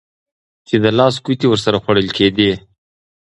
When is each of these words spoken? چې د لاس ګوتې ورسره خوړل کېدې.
چې 0.67 0.75
د 0.83 0.85
لاس 0.97 1.15
ګوتې 1.25 1.47
ورسره 1.49 1.77
خوړل 1.83 2.09
کېدې. 2.17 2.51